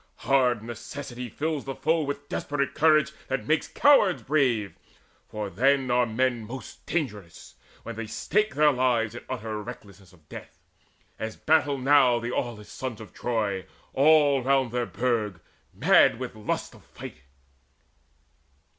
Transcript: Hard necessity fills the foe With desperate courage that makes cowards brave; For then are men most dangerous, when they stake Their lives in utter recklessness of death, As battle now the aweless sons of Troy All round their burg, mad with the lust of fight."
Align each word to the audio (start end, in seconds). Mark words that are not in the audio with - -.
Hard 0.25 0.63
necessity 0.63 1.29
fills 1.29 1.65
the 1.65 1.75
foe 1.75 2.01
With 2.01 2.27
desperate 2.27 2.73
courage 2.73 3.11
that 3.27 3.45
makes 3.45 3.67
cowards 3.67 4.23
brave; 4.23 4.75
For 5.29 5.47
then 5.47 5.91
are 5.91 6.07
men 6.07 6.41
most 6.47 6.83
dangerous, 6.87 7.53
when 7.83 7.95
they 7.97 8.07
stake 8.07 8.55
Their 8.55 8.71
lives 8.71 9.13
in 9.13 9.23
utter 9.29 9.61
recklessness 9.61 10.11
of 10.11 10.27
death, 10.27 10.57
As 11.19 11.35
battle 11.37 11.77
now 11.77 12.17
the 12.17 12.33
aweless 12.35 12.69
sons 12.71 12.99
of 12.99 13.13
Troy 13.13 13.67
All 13.93 14.41
round 14.41 14.71
their 14.71 14.87
burg, 14.87 15.39
mad 15.71 16.17
with 16.19 16.33
the 16.33 16.39
lust 16.39 16.73
of 16.73 16.83
fight." 16.83 17.21